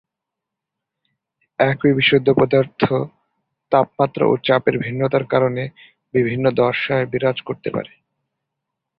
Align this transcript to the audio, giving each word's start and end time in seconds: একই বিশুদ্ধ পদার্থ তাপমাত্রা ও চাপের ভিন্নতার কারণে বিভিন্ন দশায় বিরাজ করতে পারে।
একই 1.59 1.91
বিশুদ্ধ 1.93 2.27
পদার্থ 2.39 2.81
তাপমাত্রা 3.71 4.25
ও 4.25 4.33
চাপের 4.43 4.75
ভিন্নতার 4.77 5.25
কারণে 5.25 5.63
বিভিন্ন 6.13 6.45
দশায় 6.51 7.05
বিরাজ 7.05 7.37
করতে 7.41 7.69
পারে। 7.69 7.91